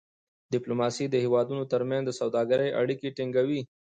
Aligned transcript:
ډيپلوماسي 0.53 1.05
د 1.09 1.15
هېوادونو 1.23 1.63
ترمنځ 1.73 2.03
د 2.05 2.11
سوداګری 2.19 2.69
اړیکې 2.81 3.15
ټینګوي. 3.17 3.61